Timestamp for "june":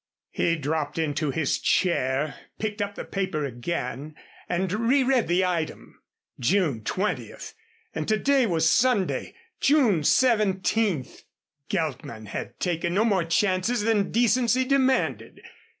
6.39-6.83, 9.59-10.03